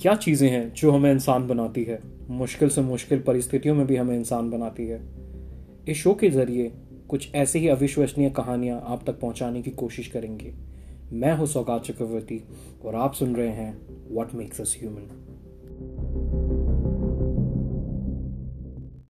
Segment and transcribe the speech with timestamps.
[0.00, 2.00] क्या चीज़ें हैं जो हमें इंसान बनाती है?
[2.30, 5.00] मुश्किल से मुश्किल परिस्थितियों में भी हमें इंसान बनाती है।
[5.88, 6.72] इस शो के ज़रिए
[7.08, 10.54] कुछ ऐसे ही अविश्वसनीय कहानियाँ आप तक पहुँचाने की कोशिश करेंगे।
[11.12, 12.44] मैं हूँ सौगात चक्रवर्ती
[12.84, 15.21] और आप सुन रहे हैं वॉट मेक्स अस ह्यूमन